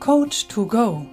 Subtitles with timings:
[0.00, 1.04] Coach to Go.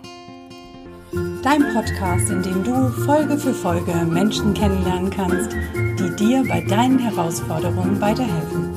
[1.41, 6.99] Dein Podcast, in dem du Folge für Folge Menschen kennenlernen kannst, die dir bei deinen
[6.99, 8.73] Herausforderungen weiterhelfen.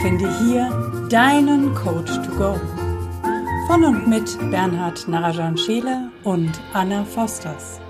[0.00, 0.70] Finde hier
[1.08, 2.60] deinen Coach to Go.
[3.66, 7.80] Von und mit Bernhard Narajan Scheele und Anna Fosters.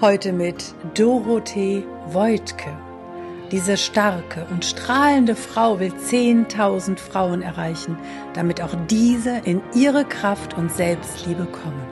[0.00, 2.91] Heute mit Dorothee Voigtke.
[3.52, 7.98] Diese starke und strahlende Frau will 10.000 Frauen erreichen,
[8.32, 11.86] damit auch diese in ihre Kraft und Selbstliebe kommen.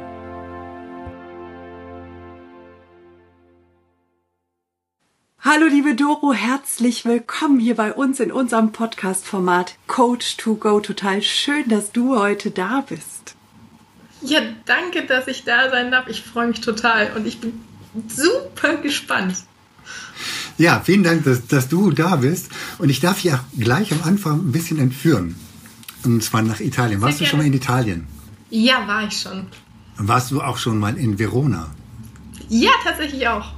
[5.41, 10.81] Hallo liebe Doro, herzlich willkommen hier bei uns in unserem Podcast-Format Coach to Go.
[10.81, 13.37] Total schön, dass du heute da bist.
[14.23, 16.09] Ja, danke, dass ich da sein darf.
[16.09, 17.63] Ich freue mich total und ich bin
[18.09, 19.35] super gespannt.
[20.61, 22.51] Ja, vielen Dank, dass, dass du da bist.
[22.77, 25.35] Und ich darf ja gleich am Anfang ein bisschen entführen.
[26.05, 27.01] Und zwar nach Italien.
[27.01, 28.07] Warst Sehr du schon mal in Italien?
[28.51, 29.47] Ja, war ich schon.
[29.97, 31.71] Warst du auch schon mal in Verona?
[32.51, 33.55] Ja, tatsächlich auch.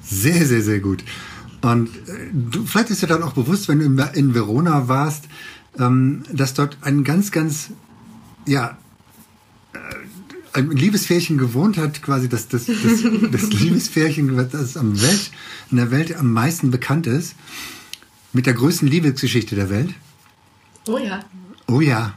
[0.00, 1.04] Sehr, sehr, sehr gut.
[1.60, 5.24] Und äh, du, vielleicht ist dir dann auch bewusst, wenn du in, in Verona warst,
[5.78, 7.68] ähm, dass dort ein ganz, ganz,
[8.46, 8.78] ja,
[10.52, 12.76] ein Liebespärchen gewohnt hat, quasi das, das, das,
[13.32, 15.30] das Liebespärchen, das am Welt,
[15.70, 17.34] in der Welt am meisten bekannt ist,
[18.32, 19.94] mit der größten Liebesgeschichte der Welt.
[20.86, 21.24] Oh ja.
[21.66, 22.14] Oh ja.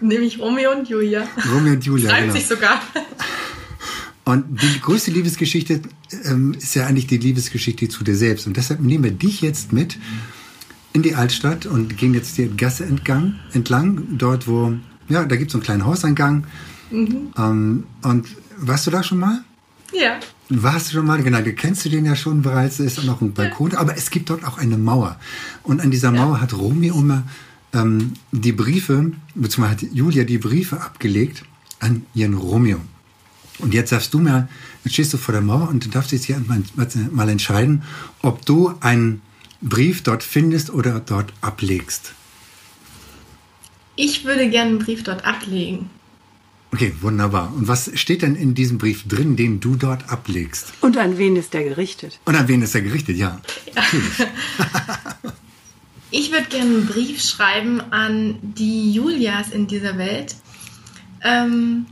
[0.00, 1.26] Nämlich Romeo und Julia.
[1.52, 2.10] Romeo und Julia.
[2.10, 2.34] Schreibt genau.
[2.34, 2.80] sich sogar.
[4.24, 5.80] Und die größte Liebesgeschichte
[6.24, 8.46] ähm, ist ja eigentlich die Liebesgeschichte zu dir selbst.
[8.46, 9.98] Und deshalb nehmen wir dich jetzt mit
[10.92, 14.74] in die Altstadt und gehen jetzt die Gasse entgang, entlang, dort wo,
[15.08, 16.46] ja, da gibt es so einen kleinen Hauseingang
[16.92, 17.32] Mhm.
[17.36, 18.26] Ähm, und
[18.58, 19.42] warst du da schon mal?
[19.92, 20.20] Ja.
[20.48, 21.22] Warst du schon mal?
[21.22, 22.78] Genau, du kennst du den ja schon bereits.
[22.78, 25.18] Es ist noch ein Balkon, aber es gibt dort auch eine Mauer.
[25.62, 27.24] Und an dieser Mauer hat Romeo immer
[27.72, 31.44] ähm, die Briefe, beziehungsweise hat Julia die Briefe abgelegt
[31.80, 32.78] an ihren Romeo.
[33.58, 34.48] Und jetzt darfst du mal,
[34.84, 36.62] jetzt stehst du vor der Mauer und du darfst jetzt hier mal,
[37.10, 37.82] mal entscheiden,
[38.22, 39.22] ob du einen
[39.60, 42.14] Brief dort findest oder dort ablegst.
[43.94, 45.90] Ich würde gerne einen Brief dort ablegen.
[46.72, 47.52] Okay, wunderbar.
[47.54, 50.72] Und was steht denn in diesem Brief drin, den du dort ablegst?
[50.80, 52.18] Und an wen ist der gerichtet?
[52.24, 53.40] Und an wen ist er gerichtet, ja.
[53.74, 53.82] ja.
[56.10, 60.34] ich würde gerne einen Brief schreiben an die Julias in dieser Welt.
[61.22, 61.86] Ähm,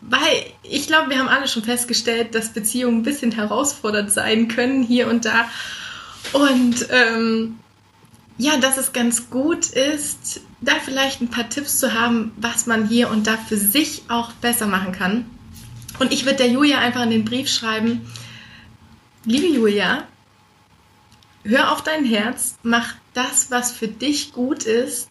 [0.00, 4.82] weil ich glaube, wir haben alle schon festgestellt, dass Beziehungen ein bisschen herausfordernd sein können
[4.82, 5.48] hier und da.
[6.32, 7.58] Und ähm,
[8.36, 12.86] ja, dass es ganz gut ist, da vielleicht ein paar Tipps zu haben, was man
[12.86, 15.26] hier und da für sich auch besser machen kann.
[15.98, 18.06] Und ich würde der Julia einfach in den Brief schreiben,
[19.24, 20.06] liebe Julia,
[21.44, 25.08] hör auf dein Herz, mach das, was für dich gut ist.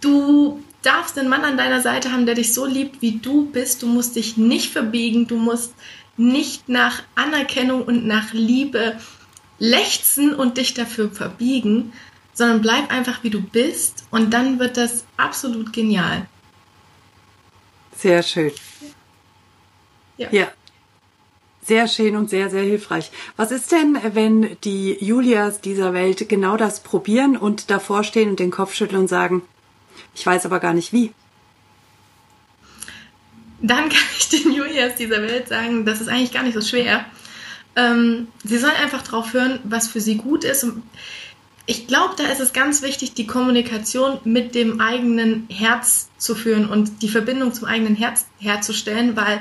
[0.00, 3.82] Du darfst einen Mann an deiner Seite haben, der dich so liebt, wie du bist.
[3.82, 5.74] Du musst dich nicht verbiegen, du musst
[6.16, 8.96] nicht nach Anerkennung und nach Liebe
[9.58, 11.92] lechzen und dich dafür verbiegen,
[12.32, 16.26] sondern bleib einfach wie du bist und dann wird das absolut genial.
[17.96, 18.52] Sehr schön.
[20.16, 20.28] Ja.
[20.30, 20.48] ja.
[21.62, 23.10] Sehr schön und sehr, sehr hilfreich.
[23.36, 28.40] Was ist denn, wenn die Julias dieser Welt genau das probieren und davor stehen und
[28.40, 29.42] den Kopf schütteln und sagen,
[30.14, 31.12] ich weiß aber gar nicht wie?
[33.60, 37.04] Dann kann ich den Julias dieser Welt sagen, das ist eigentlich gar nicht so schwer.
[37.76, 40.64] Ähm, sie sollen einfach drauf hören, was für sie gut ist.
[40.64, 40.82] Und
[41.70, 46.68] ich glaube, da ist es ganz wichtig, die Kommunikation mit dem eigenen Herz zu führen
[46.68, 49.40] und die Verbindung zum eigenen Herz herzustellen, weil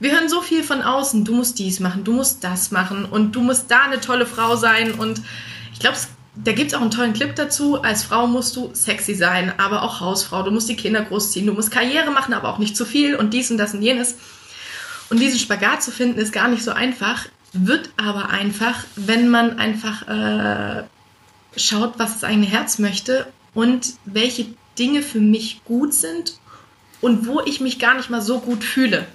[0.00, 1.26] wir hören so viel von außen.
[1.26, 4.56] Du musst dies machen, du musst das machen und du musst da eine tolle Frau
[4.56, 4.92] sein.
[4.92, 5.20] Und
[5.74, 5.98] ich glaube,
[6.34, 7.82] da gibt es auch einen tollen Clip dazu.
[7.82, 10.44] Als Frau musst du sexy sein, aber auch Hausfrau.
[10.44, 13.34] Du musst die Kinder großziehen, du musst Karriere machen, aber auch nicht zu viel und
[13.34, 14.16] dies und das und jenes.
[15.10, 17.26] Und diesen Spagat zu finden, ist gar nicht so einfach
[17.58, 20.84] wird aber einfach, wenn man einfach äh,
[21.56, 24.46] schaut, was das eigene Herz möchte und welche
[24.78, 26.38] Dinge für mich gut sind
[27.00, 29.06] und wo ich mich gar nicht mal so gut fühle.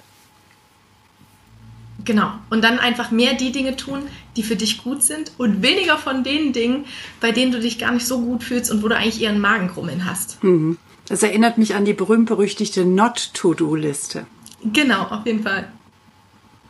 [2.04, 2.32] Genau.
[2.50, 4.02] Und dann einfach mehr die Dinge tun,
[4.36, 6.84] die für dich gut sind und weniger von den Dingen,
[7.20, 9.40] bei denen du dich gar nicht so gut fühlst und wo du eigentlich eher einen
[9.40, 10.42] Magenkrummeln hast.
[10.42, 10.78] Mhm.
[11.08, 14.26] Das erinnert mich an die berühmt-berüchtigte Not-To-Do-Liste.
[14.64, 15.70] Genau, auf jeden Fall.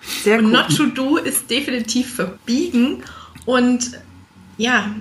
[0.00, 3.04] Sehr und Not to Do ist definitiv verbiegen
[3.44, 3.92] und
[4.58, 4.94] ja,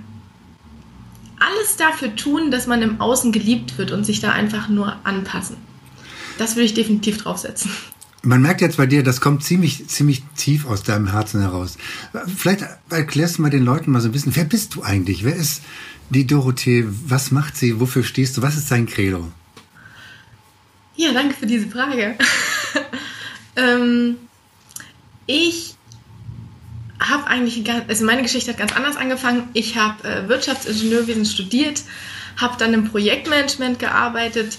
[1.41, 5.57] alles dafür tun, dass man im Außen geliebt wird und sich da einfach nur anpassen.
[6.37, 7.71] Das würde ich definitiv draufsetzen.
[8.23, 11.77] Man merkt jetzt bei dir, das kommt ziemlich, ziemlich tief aus deinem Herzen heraus.
[12.37, 15.23] Vielleicht erklärst du mal den Leuten mal so ein bisschen, wer bist du eigentlich?
[15.23, 15.63] Wer ist
[16.11, 16.85] die Dorothee?
[16.87, 17.79] Was macht sie?
[17.79, 18.43] Wofür stehst du?
[18.43, 19.31] Was ist dein Credo?
[20.95, 22.15] Ja, danke für diese Frage.
[23.55, 24.17] ähm,
[25.25, 25.75] ich
[27.09, 29.49] habe eigentlich, also meine Geschichte hat ganz anders angefangen.
[29.53, 31.81] Ich habe äh, Wirtschaftsingenieurwesen studiert,
[32.37, 34.57] habe dann im Projektmanagement gearbeitet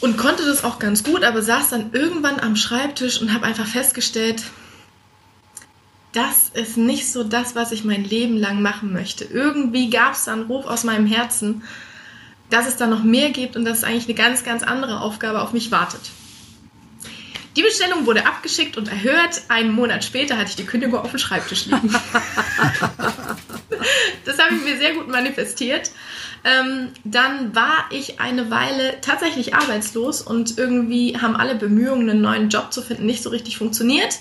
[0.00, 3.66] und konnte das auch ganz gut, aber saß dann irgendwann am Schreibtisch und habe einfach
[3.66, 4.42] festgestellt,
[6.12, 9.24] das ist nicht so das, was ich mein Leben lang machen möchte.
[9.24, 11.62] Irgendwie gab es da einen Ruf aus meinem Herzen,
[12.50, 15.42] dass es da noch mehr gibt und dass es eigentlich eine ganz, ganz andere Aufgabe
[15.42, 16.00] auf mich wartet.
[17.56, 19.42] Die Bestellung wurde abgeschickt und erhört.
[19.48, 21.88] Einen Monat später hatte ich die Kündigung auf dem Schreibtisch liegen.
[24.24, 25.92] das habe ich mir sehr gut manifestiert.
[26.42, 32.48] Ähm, dann war ich eine Weile tatsächlich arbeitslos und irgendwie haben alle Bemühungen, einen neuen
[32.48, 34.18] Job zu finden, nicht so richtig funktioniert.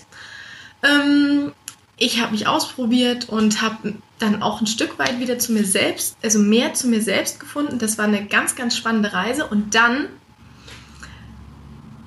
[0.84, 1.54] Ähm,
[1.98, 6.18] ich habe mich ausprobiert und habe dann auch ein Stück weit wieder zu mir selbst,
[6.24, 7.80] also mehr zu mir selbst gefunden.
[7.80, 9.46] Das war eine ganz, ganz spannende Reise.
[9.48, 10.08] Und dann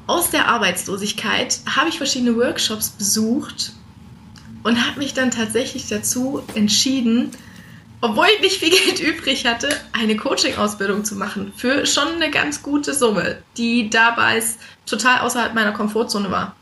[0.07, 3.73] aus der Arbeitslosigkeit habe ich verschiedene Workshops besucht
[4.63, 7.31] und habe mich dann tatsächlich dazu entschieden,
[8.01, 12.63] obwohl ich nicht viel Geld übrig hatte, eine Coaching-Ausbildung zu machen für schon eine ganz
[12.63, 14.43] gute Summe, die dabei
[14.87, 16.55] total außerhalb meiner Komfortzone war.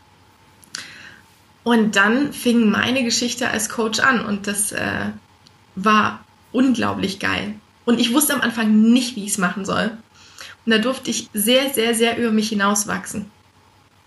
[1.62, 5.10] Und dann fing meine Geschichte als Coach an und das äh,
[5.76, 7.54] war unglaublich geil.
[7.86, 9.96] Und ich wusste am Anfang nicht, wie ich es machen soll.
[10.64, 13.30] Und da durfte ich sehr, sehr, sehr über mich hinauswachsen.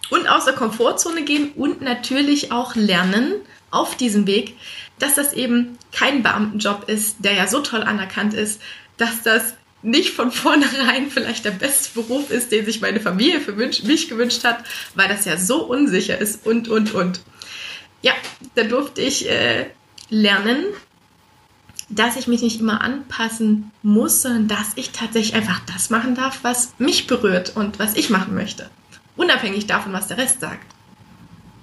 [0.09, 3.33] Und aus der Komfortzone gehen und natürlich auch lernen
[3.71, 4.55] auf diesem Weg,
[4.99, 8.61] dass das eben kein Beamtenjob ist, der ja so toll anerkannt ist,
[8.97, 13.53] dass das nicht von vornherein vielleicht der beste Beruf ist, den sich meine Familie für
[13.53, 14.63] mich gewünscht hat,
[14.95, 17.21] weil das ja so unsicher ist und, und, und.
[18.01, 18.13] Ja,
[18.55, 19.67] da durfte ich äh,
[20.09, 20.65] lernen,
[21.89, 26.39] dass ich mich nicht immer anpassen muss, sondern dass ich tatsächlich einfach das machen darf,
[26.41, 28.69] was mich berührt und was ich machen möchte.
[29.17, 30.65] Unabhängig davon, was der Rest sagt.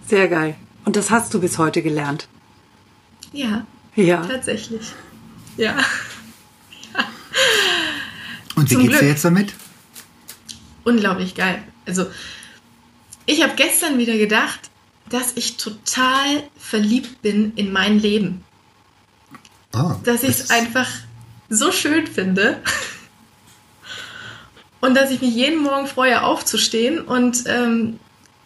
[0.06, 0.56] Sehr geil.
[0.84, 2.28] Und das hast du bis heute gelernt?
[3.32, 3.66] Ja.
[3.96, 4.26] Ja.
[4.26, 4.92] Tatsächlich.
[5.56, 5.76] Ja.
[6.92, 7.04] ja.
[8.56, 9.54] Und wie Zum geht's dir jetzt damit?
[10.84, 11.62] Unglaublich geil.
[11.86, 12.06] Also,
[13.26, 14.70] ich habe gestern wieder gedacht,
[15.08, 18.44] dass ich total verliebt bin in mein Leben.
[19.74, 20.88] Oh, dass ich es einfach
[21.48, 22.60] so schön finde.
[24.84, 27.98] Und dass ich mich jeden Morgen freue, aufzustehen und ähm,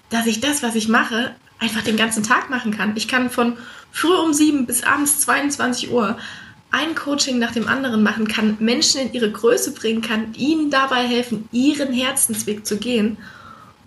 [0.09, 2.97] dass ich das, was ich mache, einfach den ganzen Tag machen kann.
[2.97, 3.57] Ich kann von
[3.91, 6.17] früh um sieben bis abends 22 Uhr
[6.71, 11.09] ein Coaching nach dem anderen machen, kann Menschen in ihre Größe bringen, kann ihnen dabei
[11.09, 13.17] helfen, ihren Herzensweg zu gehen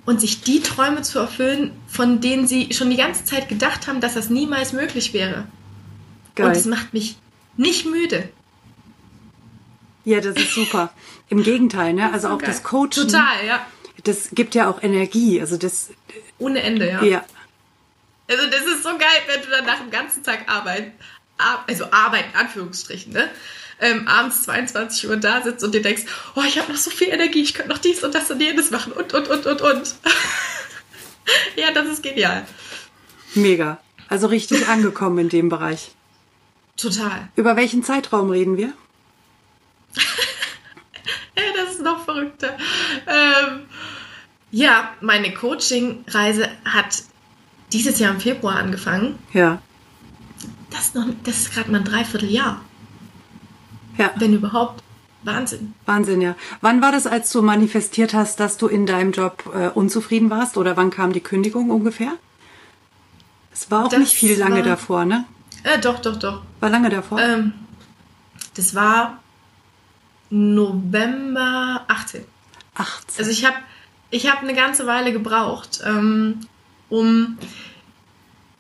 [0.06, 4.02] und sich die Träume zu erfüllen, von denen sie schon die ganze Zeit gedacht haben,
[4.02, 5.46] dass das niemals möglich wäre.
[6.36, 6.48] Geil.
[6.48, 7.16] Und es macht mich
[7.56, 8.28] nicht müde.
[10.04, 10.94] Ja, das ist super.
[11.30, 12.12] Im Gegenteil, ne?
[12.12, 12.50] Also auch geil.
[12.50, 13.08] das Coaching.
[13.08, 13.66] Total, ja.
[14.04, 15.40] Das gibt ja auch Energie.
[15.40, 15.90] Also das.
[16.40, 17.04] Ohne Ende, ja.
[17.04, 17.26] Ja.
[18.28, 20.94] Also das ist so geil, wenn du dann nach dem ganzen Tag Arbeit,
[21.68, 23.30] also Arbeit in Anführungsstrichen, ne?
[23.80, 26.04] Ähm, abends 22 Uhr da sitzt und dir denkst,
[26.36, 28.70] oh, ich habe noch so viel Energie, ich könnte noch dies und das und jenes
[28.70, 29.96] machen und, und, und, und, und.
[31.56, 32.46] ja, das ist genial.
[33.34, 33.80] Mega.
[34.08, 35.92] Also richtig angekommen in dem Bereich.
[36.78, 37.30] Total.
[37.36, 38.74] Über welchen Zeitraum reden wir?
[41.36, 42.58] ja, das ist noch verrückter.
[43.08, 43.62] Ähm,
[44.52, 47.04] ja, meine Coaching-Reise hat
[47.72, 49.18] dieses Jahr im Februar angefangen.
[49.34, 49.62] Ja.
[50.70, 52.62] Das ist, noch, das ist gerade mal ein Dreivierteljahr.
[53.98, 54.12] Ja.
[54.18, 54.84] Wenn überhaupt.
[55.24, 55.74] Wahnsinn.
[55.86, 56.36] Wahnsinn, ja.
[56.62, 60.58] Wann war das, als du manifestiert hast, dass du in deinem Job äh, unzufrieden warst?
[60.58, 62.14] Oder wann kam die Kündigung ungefähr?
[63.54, 65.26] Es war auch das nicht viel lange war, davor, ne?
[65.64, 66.42] Äh, doch, doch, doch.
[66.60, 67.20] War lange davor?
[67.20, 67.54] Ähm,
[68.56, 69.21] das war
[70.32, 72.24] November 18.
[72.74, 73.20] 18.
[73.20, 73.58] Also ich habe
[74.10, 76.40] ich hab eine ganze Weile gebraucht, ähm,
[76.90, 77.38] um,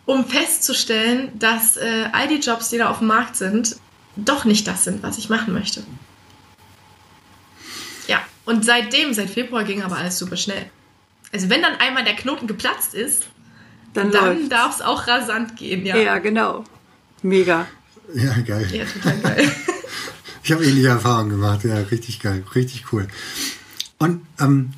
[0.06, 3.78] um festzustellen, dass äh, all die Jobs, die da auf dem Markt sind,
[4.16, 5.84] doch nicht das sind, was ich machen möchte.
[8.08, 10.70] Ja, und seitdem, seit Februar ging aber alles super schnell.
[11.32, 13.28] Also wenn dann einmal der Knoten geplatzt ist,
[13.94, 15.98] dann, dann darf es auch rasant gehen, ja.
[15.98, 16.64] Ja, genau.
[17.22, 17.68] Mega.
[18.14, 18.68] Ja, geil.
[18.74, 19.52] Ja, total geil.
[20.44, 23.08] ich habe ähnliche Erfahrungen gemacht, ja, richtig geil, richtig cool.
[24.00, 24.72] Und ähm,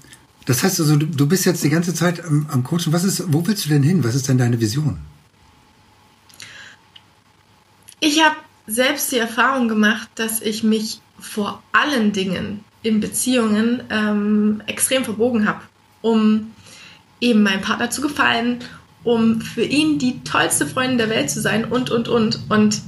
[0.46, 2.92] das heißt also, du, du bist jetzt die ganze Zeit am, am Coachen.
[2.92, 4.04] Was ist, wo willst du denn hin?
[4.04, 5.00] Was ist denn deine Vision?
[8.00, 8.36] Ich habe
[8.68, 15.48] selbst die Erfahrung gemacht, dass ich mich vor allen Dingen in Beziehungen ähm, extrem verbogen
[15.48, 15.62] habe,
[16.02, 16.52] um
[17.22, 18.60] eben meinem Partner zu gefallen,
[19.06, 22.40] um für ihn die tollste Freundin der Welt zu sein und, und, und.
[22.50, 22.82] Und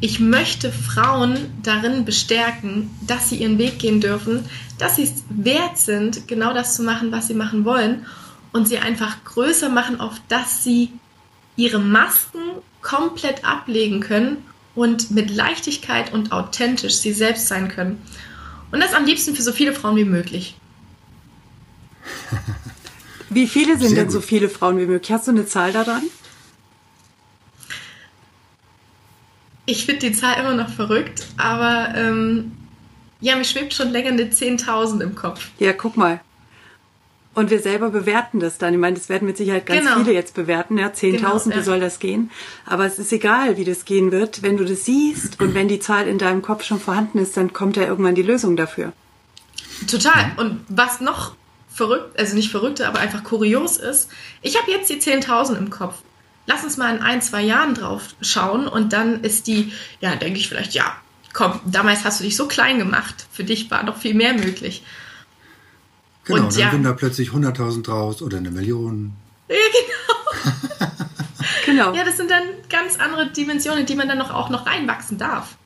[0.00, 4.44] ich möchte Frauen darin bestärken, dass sie ihren Weg gehen dürfen,
[4.78, 8.06] dass sie es wert sind, genau das zu machen, was sie machen wollen
[8.52, 10.92] und sie einfach größer machen, auf dass sie
[11.56, 12.40] ihre Masken
[12.80, 14.38] komplett ablegen können
[14.76, 18.00] und mit Leichtigkeit und authentisch sie selbst sein können.
[18.70, 20.54] Und das am liebsten für so viele Frauen wie möglich.
[23.30, 24.12] Wie viele sind Sehr denn gut.
[24.12, 25.10] so viele Frauen wie möglich?
[25.10, 26.02] Hast du eine Zahl daran?
[29.68, 32.52] Ich finde die Zahl immer noch verrückt, aber ähm,
[33.20, 35.50] ja, mir schwebt schon länger eine 10.000 im Kopf.
[35.58, 36.20] Ja, guck mal.
[37.34, 38.72] Und wir selber bewerten das dann.
[38.72, 39.98] Ich meine, das werden mit Sicherheit ganz genau.
[39.98, 40.78] viele jetzt bewerten.
[40.78, 41.56] Ja, 10.000, genau, ja.
[41.56, 42.30] wie soll das gehen?
[42.64, 44.42] Aber es ist egal, wie das gehen wird.
[44.42, 47.52] Wenn du das siehst und wenn die Zahl in deinem Kopf schon vorhanden ist, dann
[47.52, 48.94] kommt ja irgendwann die Lösung dafür.
[49.86, 50.32] Total.
[50.38, 51.34] Und was noch
[51.68, 54.08] verrückt, also nicht verrückte, aber einfach kurios ist,
[54.40, 55.96] ich habe jetzt die 10.000 im Kopf
[56.48, 60.40] lass uns mal in ein, zwei Jahren drauf schauen und dann ist die, ja, denke
[60.40, 60.96] ich vielleicht, ja,
[61.32, 64.82] komm, damals hast du dich so klein gemacht, für dich war noch viel mehr möglich.
[66.24, 69.12] Genau, und dann ja, sind da plötzlich 100.000 draus oder eine Million.
[69.48, 69.56] Ja,
[70.46, 70.90] genau.
[71.66, 71.94] genau.
[71.94, 75.56] Ja, das sind dann ganz andere Dimensionen, die man dann noch auch noch reinwachsen darf.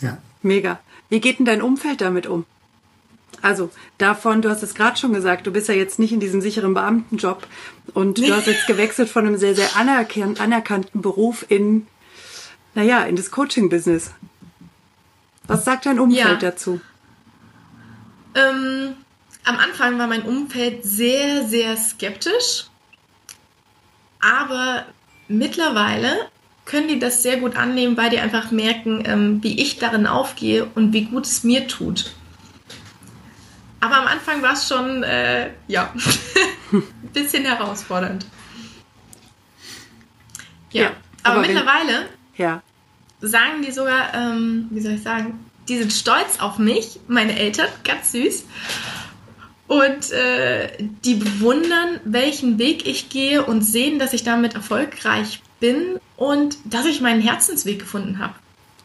[0.00, 0.18] Ja.
[0.42, 0.78] Mega.
[1.08, 2.44] Wie geht denn dein Umfeld damit um?
[3.42, 6.40] Also davon, du hast es gerade schon gesagt, du bist ja jetzt nicht in diesem
[6.40, 7.46] sicheren Beamtenjob
[7.92, 11.88] und du hast jetzt gewechselt von einem sehr, sehr anerkan anerkannten Beruf in,
[12.74, 14.12] naja, in das Coaching-Business.
[15.48, 16.50] Was sagt dein Umfeld ja.
[16.50, 16.80] dazu?
[18.36, 18.94] Ähm,
[19.44, 22.66] am Anfang war mein Umfeld sehr, sehr skeptisch,
[24.20, 24.86] aber
[25.26, 26.28] mittlerweile
[26.64, 30.68] können die das sehr gut annehmen, weil die einfach merken, ähm, wie ich darin aufgehe
[30.76, 32.12] und wie gut es mir tut.
[33.82, 35.92] Aber am Anfang war es schon, äh, ja,
[36.72, 38.24] ein bisschen herausfordernd.
[40.70, 40.90] Ja, ja
[41.24, 42.62] aber, aber, mittlerweile ja.
[43.20, 47.66] sagen die sogar, ähm, wie soll ich sagen, die sind stolz auf mich, meine Eltern,
[47.82, 48.44] ganz süß.
[49.66, 50.70] Und äh,
[51.04, 56.86] die bewundern, welchen Weg ich gehe und sehen, dass ich damit erfolgreich bin und dass
[56.86, 58.34] ich meinen Herzensweg gefunden habe.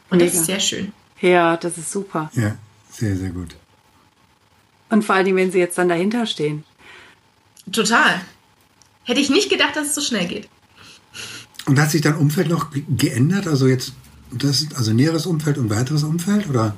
[0.09, 0.31] Und Mega.
[0.31, 0.91] das ist sehr schön.
[1.21, 2.31] Ja, das ist super.
[2.33, 2.55] Ja,
[2.89, 3.55] sehr, sehr gut.
[4.89, 6.63] Und vor allem, wenn sie jetzt dann dahinter stehen.
[7.71, 8.21] Total.
[9.03, 10.47] Hätte ich nicht gedacht, dass es so schnell geht.
[11.65, 13.47] Und hat sich dein Umfeld noch geändert?
[13.47, 13.93] Also jetzt
[14.31, 16.49] das, also näheres Umfeld und weiteres Umfeld?
[16.49, 16.75] Oder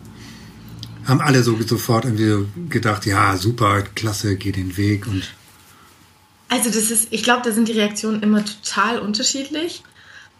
[1.05, 5.33] haben alle so sofort irgendwie gedacht, ja, super, klasse, geh den Weg und.
[6.51, 9.83] Also das ist, ich glaube, da sind die Reaktionen immer total unterschiedlich.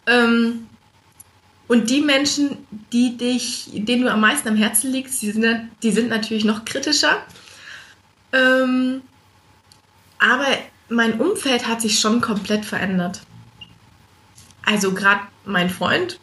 [0.06, 0.66] Ähm,
[1.68, 2.56] und die Menschen,
[2.92, 6.64] die dich, denen du am meisten am Herzen liegst, die sind, die sind natürlich noch
[6.64, 7.22] kritischer.
[8.32, 9.02] Ähm,
[10.18, 10.46] aber
[10.88, 13.22] mein Umfeld hat sich schon komplett verändert.
[14.64, 16.20] Also gerade mein Freund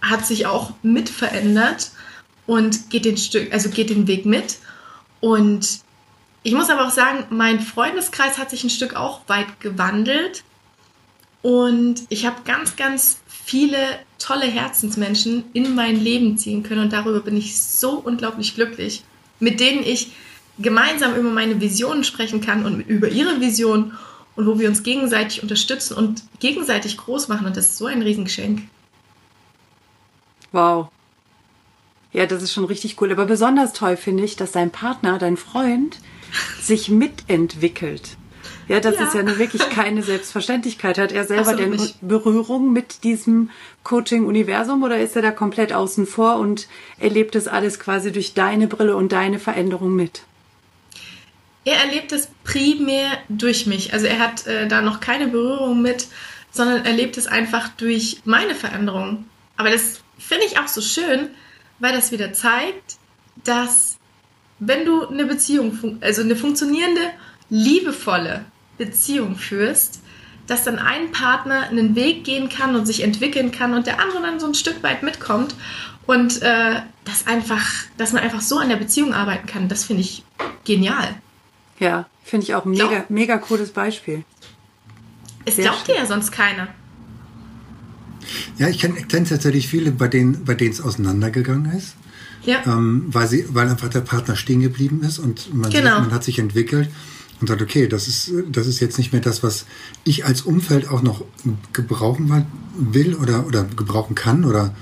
[0.00, 1.90] hat sich auch mit verändert
[2.46, 4.58] und geht den Stück, also geht den Weg mit.
[5.20, 5.80] Und
[6.42, 10.44] ich muss aber auch sagen, mein Freundeskreis hat sich ein Stück auch weit gewandelt.
[11.42, 13.78] Und ich habe ganz, ganz viele
[14.18, 16.82] tolle Herzensmenschen in mein Leben ziehen können.
[16.82, 19.04] Und darüber bin ich so unglaublich glücklich,
[19.40, 20.12] mit denen ich
[20.58, 23.92] gemeinsam über meine Visionen sprechen kann und über ihre Vision
[24.36, 27.46] und wo wir uns gegenseitig unterstützen und gegenseitig groß machen.
[27.46, 28.62] Und das ist so ein Riesengeschenk.
[30.52, 30.88] Wow.
[32.12, 33.10] Ja, das ist schon richtig cool.
[33.10, 35.98] Aber besonders toll finde ich, dass dein Partner, dein Freund,
[36.60, 38.16] sich mitentwickelt.
[38.68, 39.06] Ja, das ja.
[39.06, 40.98] ist ja wirklich keine Selbstverständlichkeit.
[40.98, 43.50] Hat er selber denn Berührung mit diesem
[43.82, 46.68] Coaching-Universum oder ist er da komplett außen vor und
[46.98, 50.22] erlebt das alles quasi durch deine Brille und deine Veränderung mit?
[51.64, 53.92] Er erlebt es primär durch mich.
[53.92, 56.08] Also er hat äh, da noch keine Berührung mit,
[56.50, 59.24] sondern erlebt es einfach durch meine Veränderung.
[59.56, 61.30] Aber das finde ich auch so schön,
[61.78, 62.96] weil das wieder zeigt,
[63.44, 63.96] dass
[64.58, 67.10] wenn du eine Beziehung, also eine funktionierende,
[67.50, 68.44] liebevolle
[68.78, 70.00] Beziehung führst,
[70.46, 74.22] dass dann ein Partner einen Weg gehen kann und sich entwickeln kann und der andere
[74.22, 75.54] dann so ein Stück weit mitkommt
[76.06, 77.64] und äh, das einfach,
[77.96, 80.22] dass man einfach so an der Beziehung arbeiten kann, das finde ich
[80.64, 81.14] genial.
[81.78, 84.24] Ja, finde ich auch mega, Glaub, mega cooles Beispiel.
[85.44, 86.68] Es Sehr glaubt dir ja sonst keiner.
[88.58, 91.96] Ja, ich kenne kenn tatsächlich viele, bei denen bei denen es auseinandergegangen ist.
[92.44, 92.62] Ja.
[92.66, 95.96] Ähm, weil, sie, weil einfach der Partner stehen geblieben ist und man, genau.
[95.96, 96.90] sieht, man hat sich entwickelt
[97.40, 99.66] und sagt, okay, das ist, das ist jetzt nicht mehr das, was
[100.04, 101.24] ich als Umfeld auch noch
[101.72, 104.74] gebrauchen will oder, oder gebrauchen kann oder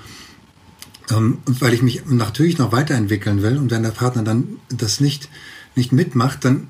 [1.10, 5.28] ähm, weil ich mich natürlich noch weiterentwickeln will und wenn der Partner dann das nicht,
[5.74, 6.68] nicht mitmacht, dann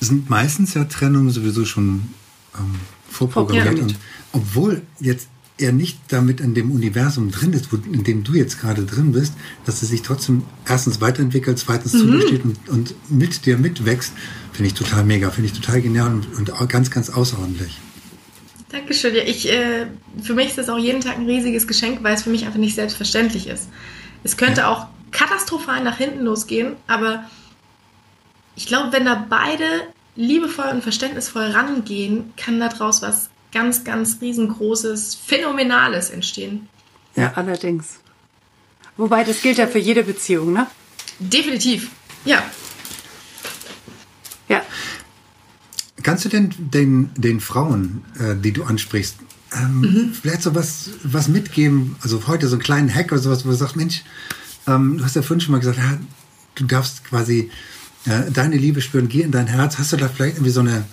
[0.00, 2.14] sind meistens ja Trennungen sowieso schon
[2.58, 2.74] ähm,
[3.08, 3.80] vorprogrammiert.
[3.80, 3.96] Und
[4.32, 8.60] obwohl jetzt er nicht damit in dem Universum drin ist, wo, in dem du jetzt
[8.60, 9.32] gerade drin bist,
[9.64, 11.98] dass er sich trotzdem erstens weiterentwickelt, zweitens mhm.
[11.98, 14.12] zu dir steht und, und mit dir mitwächst,
[14.52, 17.78] finde ich total mega, finde ich total genial und, und ganz, ganz außerordentlich.
[18.68, 19.14] Dankeschön.
[19.14, 19.86] Ja, ich, äh,
[20.20, 22.58] für mich ist das auch jeden Tag ein riesiges Geschenk, weil es für mich einfach
[22.58, 23.68] nicht selbstverständlich ist.
[24.24, 24.68] Es könnte ja.
[24.68, 27.24] auch katastrophal nach hinten losgehen, aber
[28.56, 29.64] ich glaube, wenn da beide
[30.16, 36.68] liebevoll und verständnisvoll rangehen, kann daraus was ganz, ganz riesengroßes, phänomenales entstehen.
[37.14, 38.00] Ja, allerdings.
[38.96, 40.66] Wobei, das gilt ja für jede Beziehung, ne?
[41.18, 41.90] Definitiv,
[42.24, 42.42] ja.
[44.48, 44.62] Ja.
[46.02, 49.16] Kannst du denn den, den Frauen, äh, die du ansprichst,
[49.54, 50.14] ähm, mhm.
[50.14, 51.96] vielleicht so was, was mitgeben?
[52.00, 54.02] Also heute so einen kleinen Hack oder sowas, wo du sagst, Mensch,
[54.66, 55.98] ähm, du hast ja vorhin schon mal gesagt, ja,
[56.54, 57.50] du darfst quasi
[58.06, 59.78] äh, deine Liebe spüren, geh in dein Herz.
[59.78, 60.84] Hast du da vielleicht irgendwie so eine,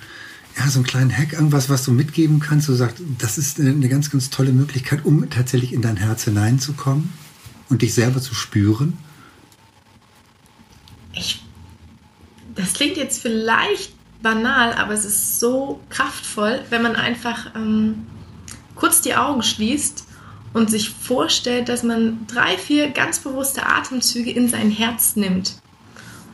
[0.57, 3.89] ja, so einen kleinen Hack, irgendwas, was du mitgeben kannst, du sagst, das ist eine
[3.89, 7.11] ganz, ganz tolle Möglichkeit, um tatsächlich in dein Herz hineinzukommen
[7.69, 8.97] und dich selber zu spüren?
[11.13, 11.43] Ich,
[12.55, 18.07] das klingt jetzt vielleicht banal, aber es ist so kraftvoll, wenn man einfach ähm,
[18.75, 20.05] kurz die Augen schließt
[20.53, 25.55] und sich vorstellt, dass man drei, vier ganz bewusste Atemzüge in sein Herz nimmt.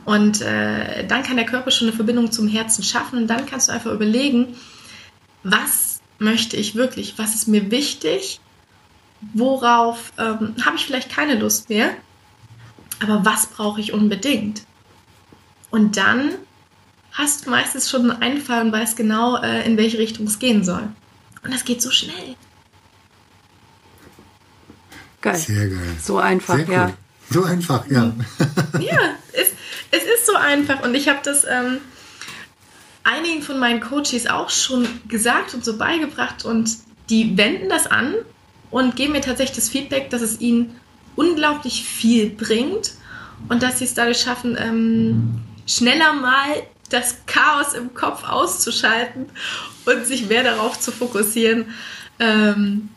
[0.04, 3.68] Und äh, dann kann der Körper schon eine Verbindung zum Herzen schaffen und dann kannst
[3.68, 4.56] du einfach überlegen,
[5.42, 8.40] was möchte ich wirklich, was ist mir wichtig,
[9.34, 11.90] worauf ähm, habe ich vielleicht keine Lust mehr,
[13.02, 14.62] aber was brauche ich unbedingt.
[15.70, 16.32] Und dann
[17.12, 20.64] hast du meistens schon einen Einfall und weißt genau, äh, in welche Richtung es gehen
[20.64, 20.88] soll.
[21.42, 22.36] Und das geht so schnell.
[25.20, 25.36] Geil.
[25.36, 25.96] Sehr geil.
[26.02, 26.72] So einfach, cool.
[26.72, 26.92] ja.
[27.30, 28.12] So einfach, ja.
[28.80, 29.49] Ja, es
[30.20, 30.82] ist so einfach.
[30.82, 31.78] Und ich habe das ähm,
[33.04, 36.44] einigen von meinen Coaches auch schon gesagt und so beigebracht.
[36.44, 36.76] Und
[37.08, 38.14] die wenden das an
[38.70, 40.78] und geben mir tatsächlich das Feedback, dass es ihnen
[41.16, 42.92] unglaublich viel bringt
[43.48, 49.26] und dass sie es dadurch schaffen, ähm, schneller mal das Chaos im Kopf auszuschalten
[49.86, 51.66] und sich mehr darauf zu fokussieren,
[52.18, 52.90] ähm,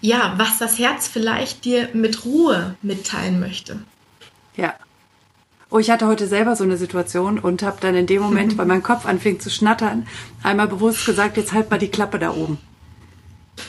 [0.00, 3.80] ja, was das Herz vielleicht dir mit Ruhe mitteilen möchte.
[4.56, 4.74] Ja.
[5.70, 8.66] Oh, ich hatte heute selber so eine Situation und habe dann in dem Moment, weil
[8.66, 10.06] mein Kopf anfing zu schnattern,
[10.42, 12.58] einmal bewusst gesagt, jetzt halt mal die Klappe da oben.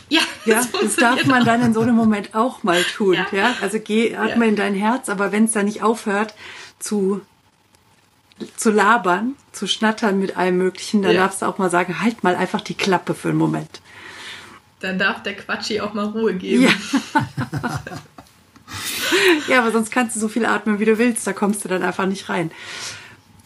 [0.08, 3.16] Ja, ja das darf man dann in so einem Moment auch mal tun.
[3.16, 3.56] Ja, ja?
[3.62, 4.50] also geh, atme ja.
[4.50, 6.34] in dein Herz, aber wenn es dann nicht aufhört
[6.80, 7.22] zu
[8.56, 11.24] zu labern, zu schnattern mit allem Möglichen, dann ja.
[11.24, 13.82] darfst du auch mal sagen, halt mal einfach die Klappe für einen Moment.
[14.80, 16.64] Dann darf der Quatschi auch mal Ruhe geben.
[16.64, 16.72] Ja.
[19.48, 21.26] ja, aber sonst kannst du so viel atmen, wie du willst.
[21.26, 22.52] Da kommst du dann einfach nicht rein.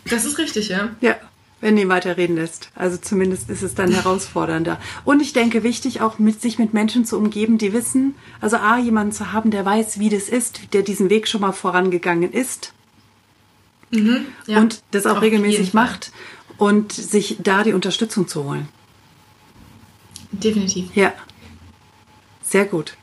[0.06, 0.90] Das ist richtig, ja.
[1.02, 1.16] Ja,
[1.62, 2.70] wenn du ihn weiterreden lässt.
[2.76, 4.80] Also zumindest ist es dann herausfordernder.
[5.06, 8.78] Und ich denke, wichtig auch mit sich mit Menschen zu umgeben, die wissen, also A,
[8.78, 12.74] jemanden zu haben, der weiß, wie das ist, der diesen Weg schon mal vorangegangen ist.
[13.92, 16.12] Mhm, ja, und das auch regelmäßig macht
[16.58, 18.68] und sich da die Unterstützung zu holen.
[20.32, 20.96] Definitiv.
[20.96, 21.14] Ja.
[22.42, 22.98] Sehr gut.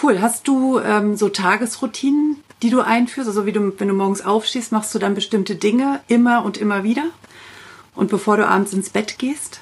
[0.00, 0.20] Cool.
[0.20, 3.28] Hast du ähm, so Tagesroutinen, die du einführst?
[3.28, 6.82] Also wie du, wenn du morgens aufstehst, machst du dann bestimmte Dinge immer und immer
[6.84, 7.04] wieder?
[7.94, 9.60] Und bevor du abends ins Bett gehst?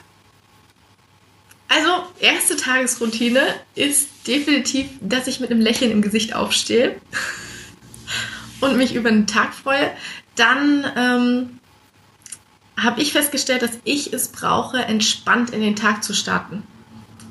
[1.68, 1.88] Also,
[2.18, 3.42] erste Tagesroutine
[3.76, 6.96] ist definitiv, dass ich mit einem Lächeln im Gesicht aufstehe
[8.60, 9.92] und mich über den Tag freue.
[10.34, 11.60] Dann ähm,
[12.76, 16.64] habe ich festgestellt, dass ich es brauche, entspannt in den Tag zu starten.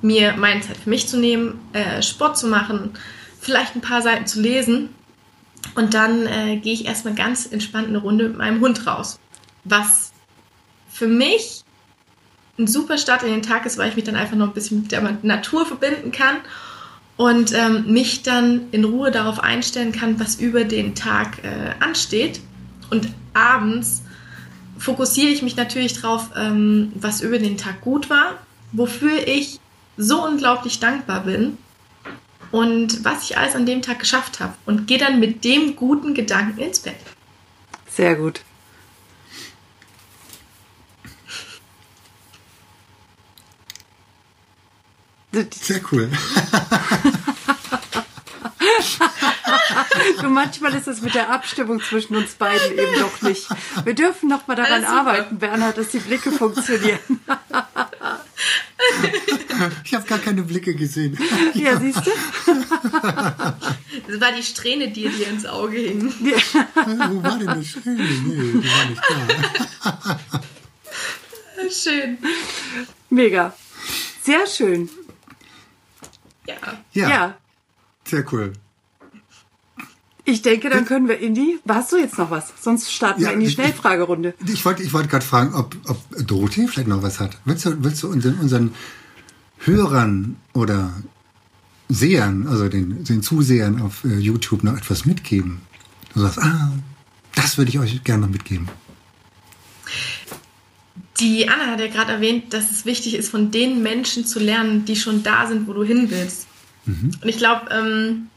[0.02, 2.92] Mir meine Zeit für mich zu nehmen, äh, Sport zu machen,
[3.40, 4.90] vielleicht ein paar Seiten zu lesen
[5.76, 9.20] und dann äh, gehe ich erstmal ganz entspannt eine Runde mit meinem Hund raus.
[9.64, 10.12] Was
[10.90, 11.64] für mich
[12.58, 14.82] ein super Start in den Tag ist, weil ich mich dann einfach noch ein bisschen
[14.82, 16.38] mit der Natur verbinden kann
[17.16, 22.42] und ähm, mich dann in Ruhe darauf einstellen kann, was über den Tag äh, ansteht.
[22.90, 24.04] Und abends
[24.78, 28.36] fokussiere ich mich natürlich darauf, ähm, was über den Tag gut war,
[28.72, 29.60] wofür ich
[30.00, 31.58] so unglaublich dankbar bin
[32.52, 36.14] und was ich alles an dem Tag geschafft habe und gehe dann mit dem guten
[36.14, 36.96] Gedanken ins Bett.
[37.88, 38.42] Sehr gut.
[45.32, 46.10] Sehr cool.
[50.22, 53.48] du, manchmal ist es mit der Abstimmung zwischen uns beiden eben doch nicht.
[53.84, 57.00] Wir dürfen noch mal daran arbeiten, Bernhard, dass die Blicke funktionieren.
[59.84, 61.18] ich habe gar keine Blicke gesehen.
[61.54, 62.12] Ja, ja siehst du?
[64.08, 66.12] Das war die Strähne, die dir ins Auge hing.
[66.12, 68.04] Wo war denn die Strähne?
[68.04, 70.20] Nee, die war nicht da.
[71.72, 72.18] Schön.
[73.10, 73.54] Mega.
[74.24, 74.90] Sehr schön.
[76.48, 76.56] Ja.
[76.94, 77.38] Ja, ja.
[78.06, 78.54] sehr cool.
[80.32, 81.58] Ich denke, dann können wir in die.
[81.68, 82.54] Hast du jetzt noch was?
[82.62, 84.34] Sonst starten Ja, wir in die ich- Schnellfragerunde.
[84.48, 87.38] Ich wollte, ich wollte gerade fragen, ob, ob Dorothee vielleicht noch was hat.
[87.46, 88.74] Willst du, willst du unseren, unseren
[89.60, 90.94] Hörern oder
[91.90, 95.62] Sehern, also den, den Zusehern auf äh, YouTube noch etwas mitgeben?
[96.14, 96.72] Du sagst, ah,
[97.36, 98.68] das würde ich euch gerne noch mitgeben.
[101.20, 104.86] Die Anna hat ja gerade erwähnt, dass es wichtig ist, von den Menschen zu lernen,
[104.86, 106.48] die schon da sind, wo du hin willst.
[106.86, 108.30] Und ich glaube, ähm,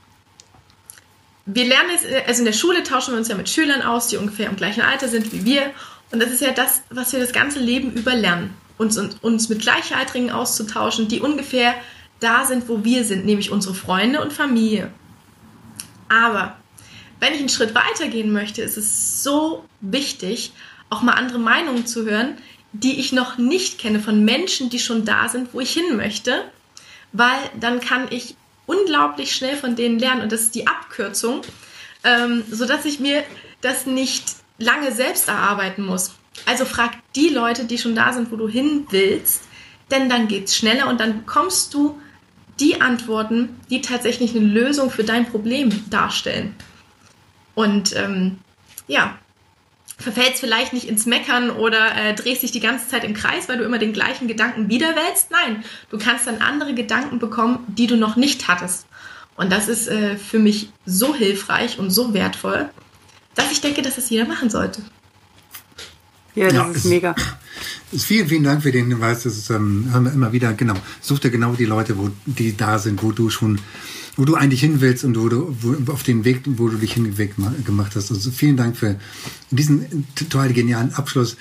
[1.46, 4.16] wir lernen es, also in der Schule tauschen wir uns ja mit Schülern aus, die
[4.16, 5.70] ungefähr im gleichen Alter sind wie wir.
[6.10, 8.54] Und das ist ja das, was wir das ganze Leben über lernen.
[8.78, 11.74] Uns, uns mit Gleichaltrigen auszutauschen, die ungefähr
[12.20, 14.90] da sind, wo wir sind, nämlich unsere Freunde und Familie.
[16.08, 16.56] Aber
[17.20, 20.52] wenn ich einen Schritt weiter gehen möchte, ist es so wichtig,
[20.90, 22.36] auch mal andere Meinungen zu hören,
[22.72, 26.44] die ich noch nicht kenne, von Menschen, die schon da sind, wo ich hin möchte,
[27.12, 31.42] weil dann kann ich unglaublich schnell von denen lernen und das ist die Abkürzung,
[32.04, 33.24] ähm, sodass ich mir
[33.60, 36.12] das nicht lange selbst erarbeiten muss.
[36.46, 39.42] Also frag die Leute, die schon da sind, wo du hin willst,
[39.90, 42.00] denn dann geht's schneller und dann bekommst du
[42.60, 46.54] die Antworten, die tatsächlich eine Lösung für dein Problem darstellen.
[47.54, 48.38] Und ähm,
[48.86, 49.18] ja,
[50.02, 53.58] verfällst vielleicht nicht ins Meckern oder äh, drehst dich die ganze Zeit im Kreis, weil
[53.58, 55.30] du immer den gleichen Gedanken wiederwälzt.
[55.30, 58.86] Nein, du kannst dann andere Gedanken bekommen, die du noch nicht hattest.
[59.36, 62.68] Und das ist äh, für mich so hilfreich und so wertvoll,
[63.34, 64.82] dass ich denke, dass das jeder machen sollte.
[66.34, 67.14] Ja, das Ja, ist es- mega.
[67.96, 69.22] Vielen, vielen Dank für den Hinweis.
[69.24, 70.74] Das ist, ähm, haben wir immer wieder, genau.
[71.02, 73.60] Such dir genau die Leute, wo die da sind, wo du schon,
[74.16, 76.92] wo du eigentlich hin willst und wo du wo, auf den Weg, wo du dich
[76.94, 78.10] hinweg ma- gemacht hast.
[78.10, 78.98] Also vielen Dank für
[79.50, 81.36] diesen total genialen Abschluss.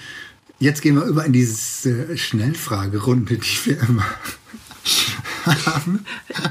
[0.59, 4.05] Jetzt gehen wir über in diese äh, Schnellfragerunde, die wir immer
[5.65, 6.05] haben.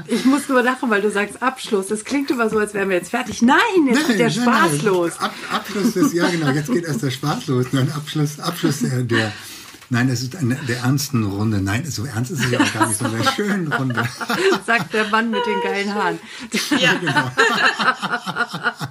[0.07, 1.87] Ich muss nur lachen, weil du sagst Abschluss.
[1.87, 3.41] Das klingt immer so, als wären wir jetzt fertig.
[3.41, 3.57] Nein,
[3.87, 4.85] jetzt geht der nein, Spaß nein.
[4.85, 5.13] los.
[5.19, 7.67] Ab, Abschluss ist, ja genau, jetzt geht erst der Spaß los.
[7.71, 9.31] Nein, Abschluss, Abschluss der, der
[9.91, 11.61] nein, es ist eine der ernsten Runde.
[11.61, 14.03] Nein, so ernst ist es ja auch gar nicht, so eine schönen Runde.
[14.65, 16.19] Sagt der Mann mit den geilen Haaren.
[16.79, 16.99] Ja,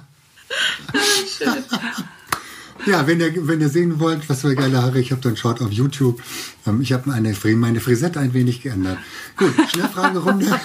[2.85, 5.61] Ja, wenn ihr, wenn ihr sehen wollt, was für geile Haare ich habe, dann schaut
[5.61, 6.21] auf YouTube.
[6.65, 8.97] Ähm, ich habe meine, meine Frisette ein wenig geändert.
[9.37, 10.59] Gut, Schnellfragerunde.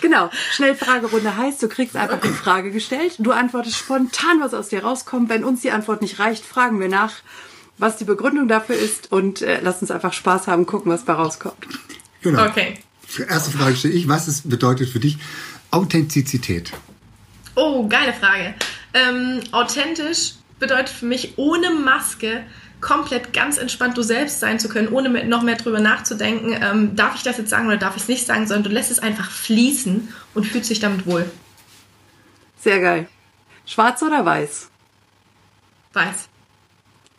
[0.00, 4.82] Genau, Schnellfragerunde heißt, du kriegst einfach die Frage gestellt, du antwortest spontan, was aus dir
[4.82, 5.28] rauskommt.
[5.28, 7.12] Wenn uns die Antwort nicht reicht, fragen wir nach,
[7.78, 11.14] was die Begründung dafür ist und äh, lass uns einfach Spaß haben, gucken, was da
[11.14, 11.66] rauskommt.
[12.22, 12.46] Genau.
[12.46, 12.78] okay.
[13.28, 14.08] Erste Frage stelle ich.
[14.08, 15.18] Was ist, bedeutet für dich
[15.70, 16.72] Authentizität?
[17.54, 18.54] Oh, geile Frage.
[18.94, 22.44] Ähm, authentisch bedeutet für mich ohne Maske
[22.80, 27.16] komplett ganz entspannt du selbst sein zu können, ohne noch mehr drüber nachzudenken, ähm, darf
[27.16, 29.30] ich das jetzt sagen oder darf ich es nicht sagen, sondern du lässt es einfach
[29.30, 31.30] fließen und fühlst dich damit wohl.
[32.58, 33.08] Sehr geil.
[33.66, 34.70] Schwarz oder weiß?
[35.92, 36.28] Weiß.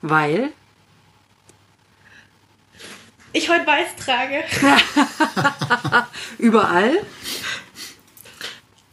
[0.02, 0.52] Weil?
[3.34, 4.44] Ich heute weiß trage.
[6.38, 6.98] Überall?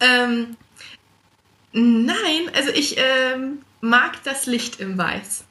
[0.00, 0.56] ähm,
[1.72, 5.44] nein, also ich ähm, mag das Licht im Weiß.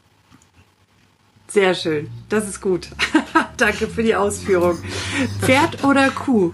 [1.47, 2.09] Sehr schön.
[2.29, 2.89] Das ist gut.
[3.57, 4.77] Danke für die Ausführung.
[5.41, 6.53] Pferd oder Kuh?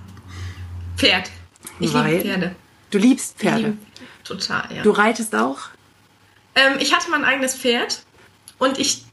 [0.95, 1.29] Pferd.
[1.79, 2.11] Ich Weil?
[2.13, 2.55] liebe Pferde.
[2.91, 3.57] Du liebst Ich Pferde.
[3.59, 3.77] liebe,
[4.23, 4.83] total, ja.
[4.83, 5.59] Du reitest auch?
[6.55, 8.03] Ähm, ich hatte mein eigenes Pferd
[8.57, 9.03] und ich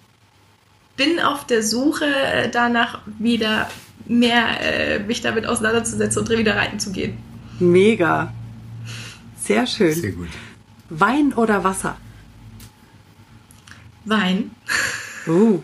[0.96, 3.68] bin auf der Suche äh, danach, wieder
[4.06, 7.18] mehr äh, mich damit auseinanderzusetzen und wieder reiten zu gehen.
[7.58, 8.32] Mega.
[9.40, 9.94] Sehr schön.
[9.94, 10.28] Sehr gut.
[10.90, 11.96] Wein oder Wasser?
[14.04, 14.50] Wein.
[15.26, 15.62] Uh.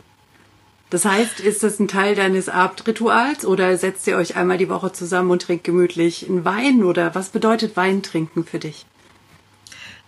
[0.91, 4.91] Das heißt, ist das ein Teil deines Abendrituals oder setzt ihr euch einmal die Woche
[4.93, 8.87] zusammen und trinkt gemütlich einen Wein oder was bedeutet Wein trinken für dich?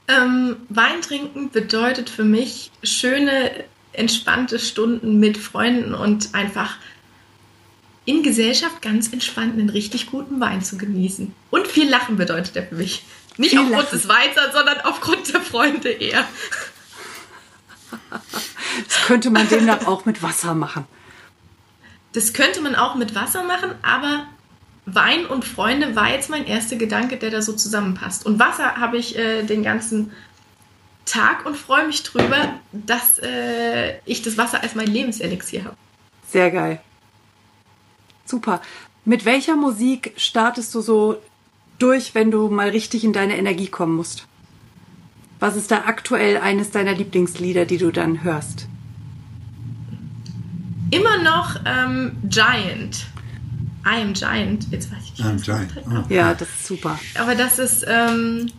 [0.09, 6.77] Ähm, Wein trinken bedeutet für mich schöne, entspannte Stunden mit Freunden und einfach
[8.07, 11.35] in Gesellschaft ganz entspannt einen richtig guten Wein zu genießen.
[11.51, 13.05] Und viel Lachen bedeutet er für mich.
[13.37, 13.99] Nicht Viel aufgrund Lachen.
[13.99, 16.27] des Weins, sondern aufgrund der Freunde eher.
[18.87, 20.85] Das könnte man demnach auch mit Wasser machen.
[22.13, 24.27] Das könnte man auch mit Wasser machen, aber
[24.87, 28.27] Wein und Freunde war jetzt mein erster Gedanke, der da so zusammenpasst.
[28.27, 30.13] Und Wasser habe ich äh, den ganzen
[31.05, 35.77] Tag und freue mich drüber, dass äh, ich das Wasser als mein Lebenselixier habe.
[36.29, 36.81] Sehr geil.
[38.25, 38.61] Super.
[39.05, 41.21] Mit welcher Musik startest du so
[41.79, 44.27] durch, wenn du mal richtig in deine Energie kommen musst?
[45.41, 48.69] Was ist da aktuell eines deiner Lieblingslieder, die du dann hörst?
[50.91, 53.07] immer noch ähm, Giant.
[53.87, 54.67] I am Giant.
[54.71, 55.21] Jetzt weiß ich nicht.
[55.21, 55.73] I am Giant.
[55.87, 56.13] Oh.
[56.13, 56.99] Ja, das ist super.
[57.19, 58.51] Aber das ist ähm,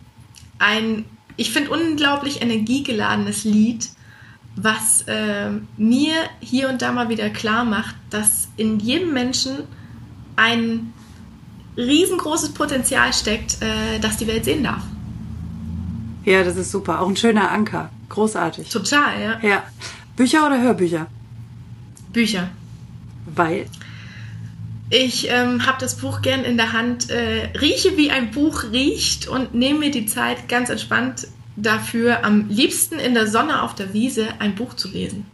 [0.58, 1.04] ein,
[1.36, 3.88] ich finde, unglaublich energiegeladenes Lied,
[4.56, 9.58] was ähm, mir hier und da mal wieder klar macht, dass in jedem Menschen
[10.36, 10.92] ein
[11.76, 14.82] riesengroßes Potenzial steckt, äh, das die Welt sehen darf.
[16.24, 17.00] Ja, das ist super.
[17.00, 17.90] Auch ein schöner Anker.
[18.08, 18.68] Großartig.
[18.68, 19.38] Total, ja.
[19.42, 19.62] Ja.
[20.16, 21.06] Bücher oder Hörbücher?
[22.12, 22.48] Bücher.
[23.34, 23.66] Weil.
[24.90, 29.26] Ich ähm, habe das Buch gern in der Hand, äh, rieche wie ein Buch riecht
[29.26, 33.94] und nehme mir die Zeit ganz entspannt dafür, am liebsten in der Sonne auf der
[33.94, 35.26] Wiese ein Buch zu lesen.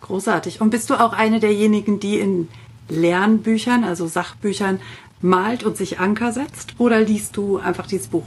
[0.00, 0.60] Großartig.
[0.60, 2.48] Und bist du auch eine derjenigen, die in
[2.88, 4.80] Lernbüchern, also Sachbüchern,
[5.20, 6.74] malt und sich Anker setzt?
[6.78, 8.26] Oder liest du einfach dieses Buch?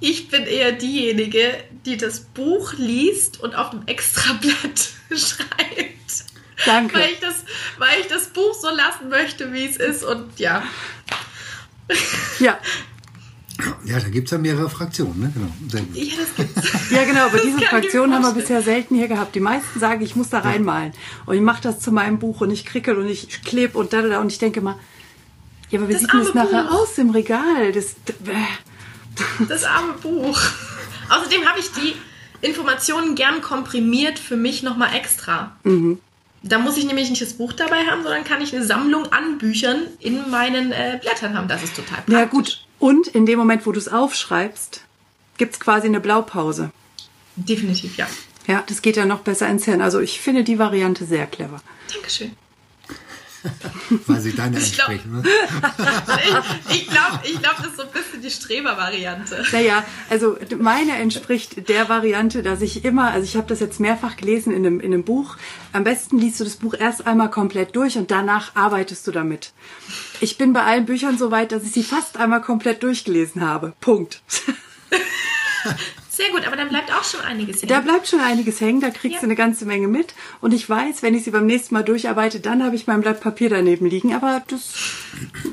[0.00, 1.52] Ich bin eher diejenige,
[1.84, 6.24] die das Buch liest und auf dem Extrablatt schreibt.
[6.66, 6.94] Danke.
[6.98, 7.44] Weil ich, das,
[7.78, 10.04] weil ich das Buch so lassen möchte, wie es ist.
[10.04, 10.62] Und ja,
[12.38, 12.58] Ja,
[13.84, 15.32] Ja, da gibt es ja mehrere Fraktionen, ne?
[15.34, 15.48] Genau.
[15.68, 15.96] Sehr gut.
[15.96, 16.90] ja das gibt's.
[16.90, 17.26] ja genau.
[17.26, 19.34] Aber diese kann ich mir Fraktion haben wir bisher selten hier gehabt.
[19.34, 20.92] Die meisten sagen, ich muss da reinmalen.
[21.26, 24.00] Und ich mache das zu meinem Buch und ich krickel und ich kleb und da,
[24.02, 24.20] da, da.
[24.20, 24.76] Und ich denke mal,
[25.70, 26.72] ja, aber wie Das sieht denn das nachher Buch.
[26.82, 27.72] aus im Regal?
[27.72, 28.34] Das, äh,
[29.48, 30.40] Das arme Buch.
[31.08, 31.94] Außerdem habe ich die
[32.40, 35.56] Informationen gern komprimiert für mich nochmal extra.
[36.42, 39.38] Da muss ich nämlich nicht das Buch dabei haben, sondern kann ich eine Sammlung an
[39.38, 41.48] Büchern in meinen äh, Blättern haben.
[41.48, 42.14] Das ist total praktisch.
[42.14, 42.64] ja gut.
[42.78, 44.84] Und in dem Moment, wo du es aufschreibst,
[45.36, 46.70] gibt's quasi eine Blaupause.
[47.36, 48.06] Definitiv, ja.
[48.46, 49.82] Ja, das geht ja noch besser ins Hirn.
[49.82, 51.60] Also ich finde die Variante sehr clever.
[51.92, 52.32] Dankeschön.
[54.06, 55.20] Weil sie deine Ich glaub- entsprechen.
[55.20, 55.22] Ne?
[56.68, 59.44] Ich, ich glaube, ich glaub, das ist so ein bisschen die Streber-Variante.
[59.52, 64.16] Naja, also meine entspricht der Variante, dass ich immer, also ich habe das jetzt mehrfach
[64.16, 65.36] gelesen in einem, in einem Buch,
[65.72, 69.52] am besten liest du das Buch erst einmal komplett durch und danach arbeitest du damit.
[70.20, 73.72] Ich bin bei allen Büchern so weit, dass ich sie fast einmal komplett durchgelesen habe.
[73.80, 74.22] Punkt.
[76.40, 77.84] Gut, aber dann bleibt auch schon einiges Da hängen.
[77.84, 79.20] bleibt schon einiges hängen, da kriegst Ja.
[79.20, 80.14] du eine ganze Menge mit.
[80.40, 83.20] Und ich weiß, wenn ich sie beim nächsten Mal durcharbeite, dann habe ich mein Blatt
[83.20, 84.14] Papier daneben liegen.
[84.14, 84.72] Aber das,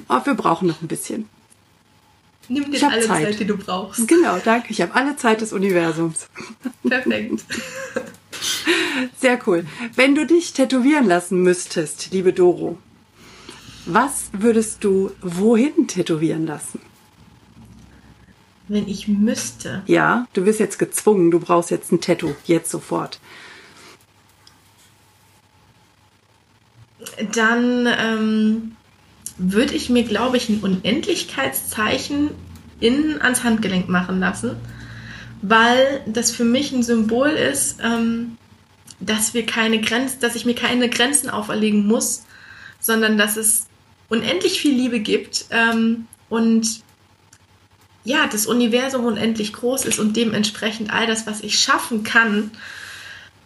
[0.09, 1.27] oh, wir brauchen noch ein bisschen.
[2.49, 3.23] Nimm dir alle Zeit.
[3.25, 3.39] Zeit.
[3.41, 4.07] die du brauchst.
[4.07, 4.67] Genau, danke.
[4.71, 6.27] Ich habe alle Zeit des Universums.
[6.87, 7.43] Perfekt.
[9.19, 9.65] Sehr cool.
[9.95, 12.77] Wenn du dich tätowieren lassen müsstest, liebe Doro,
[13.85, 16.79] was würdest du wohin tätowieren lassen?
[18.67, 19.83] Wenn ich müsste.
[19.85, 23.19] Ja, du wirst jetzt gezwungen, du brauchst jetzt ein Tattoo, jetzt sofort.
[27.33, 28.75] Dann ähm,
[29.37, 32.31] würde ich mir, glaube ich, ein Unendlichkeitszeichen
[32.79, 34.57] innen ans Handgelenk machen lassen,
[35.41, 38.37] weil das für mich ein Symbol ist, ähm,
[38.99, 42.23] dass wir keine Grenzen, dass ich mir keine Grenzen auferlegen muss,
[42.79, 43.67] sondern dass es
[44.09, 46.81] unendlich viel Liebe gibt ähm, und
[48.07, 52.51] ja, das Universum unendlich groß ist und dementsprechend all das, was ich schaffen kann,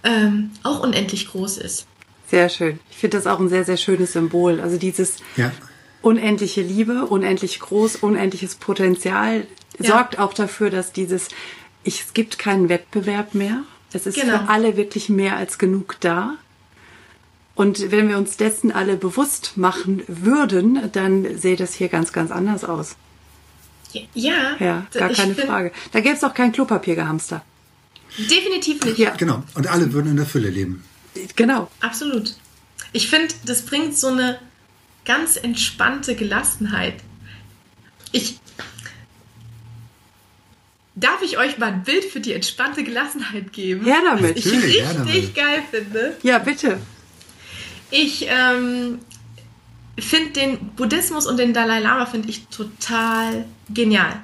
[0.03, 1.87] ähm, auch unendlich groß ist.
[2.29, 2.79] Sehr schön.
[2.91, 4.61] Ich finde das auch ein sehr, sehr schönes Symbol.
[4.61, 5.51] Also dieses Ja.
[6.03, 9.47] unendliche Liebe, unendlich groß, unendliches Potenzial
[9.79, 9.93] Ja.
[9.93, 11.29] sorgt auch dafür, dass dieses,
[11.83, 13.63] ich, es gibt keinen Wettbewerb mehr.
[13.93, 14.37] Es ist Genau.
[14.43, 16.35] für alle wirklich mehr als genug da.
[17.55, 22.29] Und wenn wir uns dessen alle bewusst machen würden, dann sähe das hier ganz, ganz
[22.31, 22.95] anders aus.
[24.13, 25.71] Ja, Ja, gar ich keine Frage.
[25.91, 27.43] Da gäbe es auch kein Klopapiergehamster.
[28.17, 28.97] Definitiv nicht.
[28.97, 29.43] Ja, Genau.
[29.55, 30.83] Und alle würden in der Fülle leben.
[31.35, 31.69] genau.
[31.79, 32.35] Absolut.
[32.93, 34.39] Ich finde, das bringt so eine
[35.05, 36.95] ganz entspannte Gelassenheit.
[38.11, 38.39] Ich.
[40.95, 43.85] Darf ich euch mal ein Bild für die entspannte Gelassenheit geben?
[43.85, 44.35] Her damit.
[44.35, 45.35] Was ich Natürlich, richtig damit.
[45.35, 46.17] geil finde.
[46.21, 46.79] Ja, bitte.
[47.89, 48.99] Ich ähm,
[49.99, 54.21] finde den Buddhismus und den Dalai Lama finde ich total genial.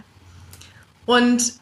[1.06, 1.54] Und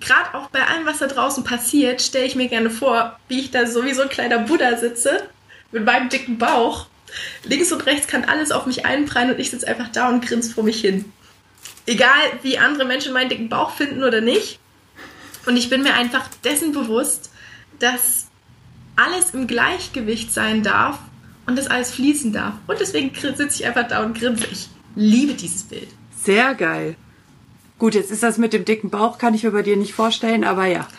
[0.00, 3.50] gerade auch bei allem, was da draußen passiert, stelle ich mir gerne vor, wie ich
[3.50, 5.28] da so wie so ein kleiner Buddha sitze
[5.72, 6.86] mit meinem dicken Bauch.
[7.44, 10.52] Links und rechts kann alles auf mich einprallen und ich sitze einfach da und grinse
[10.52, 11.04] vor mich hin.
[11.86, 14.58] Egal, wie andere Menschen meinen dicken Bauch finden oder nicht.
[15.46, 17.30] Und ich bin mir einfach dessen bewusst,
[17.78, 18.26] dass
[18.96, 20.98] alles im Gleichgewicht sein darf
[21.46, 22.54] und das alles fließen darf.
[22.66, 24.46] Und deswegen sitze ich einfach da und grinse.
[24.50, 25.88] Ich liebe dieses Bild.
[26.22, 26.96] Sehr geil.
[27.78, 30.44] Gut, jetzt ist das mit dem dicken Bauch, kann ich mir bei dir nicht vorstellen,
[30.44, 30.88] aber ja.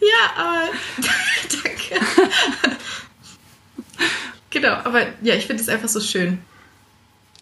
[0.00, 0.68] Ja, aber
[1.64, 2.06] danke.
[4.50, 6.38] genau, aber ja, ich finde es einfach so schön.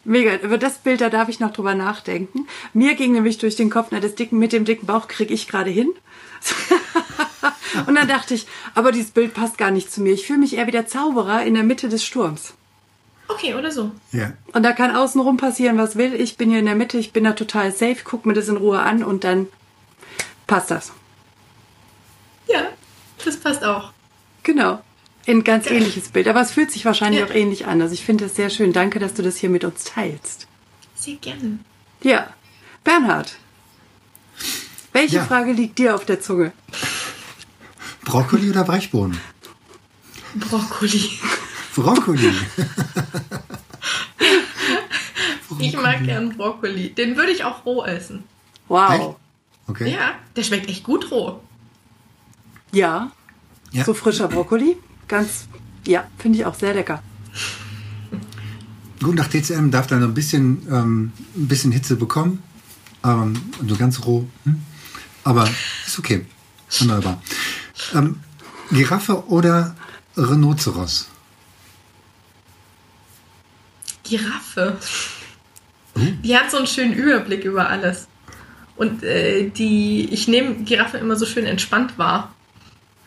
[0.04, 2.46] Mega, über das Bild, da darf ich noch drüber nachdenken.
[2.72, 5.48] Mir ging nämlich durch den Kopf, na, das dicken, mit dem dicken Bauch kriege ich
[5.48, 5.90] gerade hin.
[7.86, 10.12] Und dann dachte ich, aber dieses Bild passt gar nicht zu mir.
[10.12, 12.54] Ich fühle mich eher wie der Zauberer in der Mitte des Sturms.
[13.28, 13.92] Okay, oder so.
[14.12, 14.32] Ja.
[14.52, 16.14] Und da kann außenrum passieren, was will.
[16.14, 18.56] Ich bin hier in der Mitte, ich bin da total safe, guck mir das in
[18.56, 19.46] Ruhe an und dann
[20.46, 20.92] passt das.
[22.48, 22.62] Ja,
[23.24, 23.92] das passt auch.
[24.42, 24.80] Genau.
[25.26, 26.26] Ein ganz ähnliches Bild.
[26.26, 27.26] Aber es fühlt sich wahrscheinlich Ja.
[27.26, 27.82] auch ähnlich an.
[27.82, 28.72] Also ich finde das sehr schön.
[28.72, 30.46] Danke, dass du das hier mit uns teilst.
[30.94, 31.58] Sehr gerne.
[32.02, 32.28] Ja.
[32.82, 33.36] Bernhard.
[34.94, 35.24] Welche Ja.
[35.26, 36.52] Frage liegt dir auf der Zunge?
[38.08, 39.18] Brokkoli oder Brechbohnen?
[40.34, 41.10] Brokkoli.
[41.74, 42.32] Brokkoli.
[45.58, 46.94] Ich mag gern Brokkoli.
[46.94, 48.24] Den würde ich auch roh essen.
[48.68, 48.90] Wow.
[48.90, 49.08] Echt?
[49.68, 49.92] Okay.
[49.92, 51.40] Ja, der schmeckt echt gut roh.
[52.72, 53.12] Ja.
[53.72, 53.84] Ja.
[53.84, 54.76] So frischer Brokkoli.
[55.06, 55.46] Ganz,
[55.86, 57.02] ja, finde ich auch sehr lecker.
[59.02, 62.42] Gut, nach TCM darf dann ein bisschen, ähm, ein bisschen Hitze bekommen.
[63.04, 63.34] Ähm,
[63.66, 64.26] so ganz roh.
[64.44, 64.62] Hm?
[65.24, 65.48] Aber
[65.86, 66.24] ist okay.
[66.80, 67.20] Wunderbar.
[67.94, 68.20] Ähm,
[68.70, 69.74] Giraffe oder
[70.16, 71.08] Rhinoceros?
[74.04, 74.78] Giraffe.
[75.96, 78.08] Die hat so einen schönen Überblick über alles.
[78.76, 82.32] Und äh, die, ich nehme Giraffe immer so schön entspannt wahr.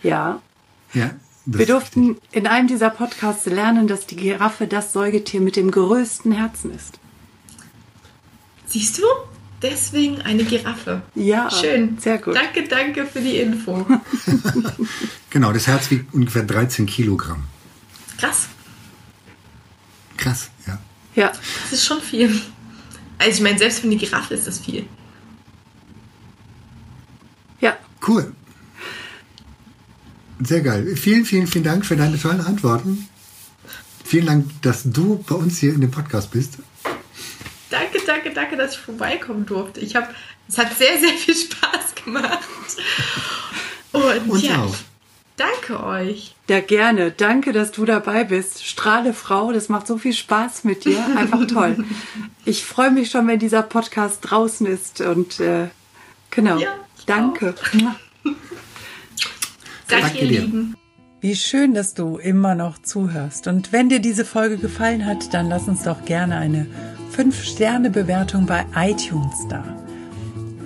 [0.03, 0.41] Ja.
[0.93, 1.11] Ja.
[1.45, 6.31] Wir durften in einem dieser Podcasts lernen, dass die Giraffe das Säugetier mit dem größten
[6.31, 6.99] Herzen ist.
[8.67, 9.03] Siehst du?
[9.61, 11.01] Deswegen eine Giraffe.
[11.13, 11.97] Ja, Schön.
[11.99, 12.35] sehr gut.
[12.35, 13.85] Danke, danke für die Info.
[15.29, 17.43] Genau, das Herz wiegt ungefähr 13 Kilogramm.
[18.17, 18.49] Krass.
[20.17, 20.77] Krass, ja.
[21.15, 21.31] Ja,
[21.63, 22.29] Das ist schon viel.
[23.17, 24.85] Also ich meine, selbst für eine Giraffe ist das viel.
[27.61, 27.77] ja.
[28.05, 28.33] Cool.
[30.43, 30.95] Sehr geil.
[30.97, 33.07] Vielen, vielen, vielen Dank für deine tollen Antworten.
[34.03, 36.57] Vielen Dank, dass du bei uns hier in dem Podcast bist.
[38.33, 39.79] Danke, dass ich vorbeikommen durfte.
[39.79, 40.07] Ich habe,
[40.47, 42.39] es hat sehr, sehr viel Spaß gemacht.
[43.91, 44.75] Und Uns ja, auch.
[45.37, 46.35] danke euch.
[46.49, 47.11] Ja, gerne.
[47.11, 48.65] Danke, dass du dabei bist.
[48.65, 51.05] Strahle Frau, das macht so viel Spaß mit dir.
[51.15, 51.83] Einfach toll.
[52.43, 54.99] Ich freue mich schon, wenn dieser Podcast draußen ist.
[54.99, 55.67] Und äh,
[56.31, 56.57] genau.
[56.57, 57.53] Ja, ich Danke.
[57.73, 57.97] Danke,
[59.87, 60.41] Danke ihr dir.
[60.41, 60.75] Lieben.
[61.19, 63.45] Wie schön, dass du immer noch zuhörst.
[63.45, 66.65] Und wenn dir diese Folge gefallen hat, dann lass uns doch gerne eine
[67.15, 69.63] 5-Sterne-Bewertung bei iTunes da.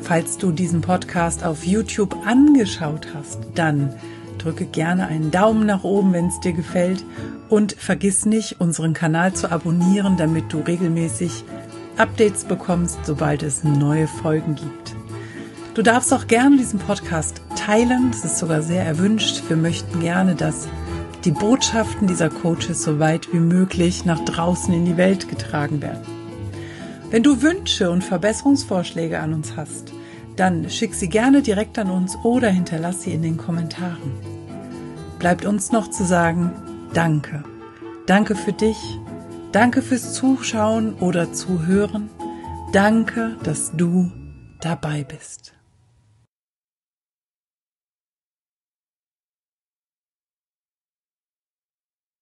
[0.02, 3.94] Falls du diesen Podcast auf YouTube angeschaut hast, dann
[4.38, 7.04] drücke gerne einen Daumen nach oben, wenn es dir gefällt.
[7.50, 11.44] Und vergiss nicht, unseren Kanal zu abonnieren, damit du regelmäßig
[11.98, 14.96] Updates bekommst, sobald es neue Folgen gibt.
[15.74, 18.12] Du darfst auch gerne diesen Podcast teilen.
[18.12, 19.44] Das ist sogar sehr erwünscht.
[19.48, 20.68] Wir möchten gerne, dass
[21.26, 26.15] die Botschaften dieser Coaches so weit wie möglich nach draußen in die Welt getragen werden.
[27.12, 29.94] Wenn du Wünsche und Verbesserungsvorschläge an uns hast,
[30.36, 34.12] dann schick sie gerne direkt an uns oder hinterlass sie in den Kommentaren.
[35.20, 36.52] Bleibt uns noch zu sagen,
[36.94, 37.44] danke.
[38.06, 38.78] Danke für dich.
[39.52, 42.10] Danke fürs Zuschauen oder Zuhören.
[42.74, 44.12] Danke, dass du
[44.60, 45.55] dabei bist.